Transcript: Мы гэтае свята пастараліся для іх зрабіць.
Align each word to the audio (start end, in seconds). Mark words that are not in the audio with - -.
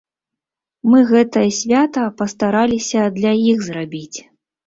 Мы 0.93 0.99
гэтае 1.11 1.43
свята 1.59 2.05
пастараліся 2.21 3.01
для 3.17 3.33
іх 3.51 3.57
зрабіць. 3.67 4.19